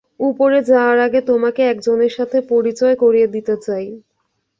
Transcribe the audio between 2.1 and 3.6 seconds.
সাথে পরিচয় করিয়ে দিতে